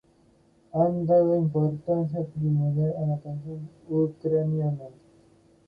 Han 0.73 1.05
dado 1.05 1.35
importancia 1.37 2.25
primordial 2.33 2.91
a 2.97 3.01
la 3.05 3.19
canción 3.19 3.69
ucraniana. 3.87 4.85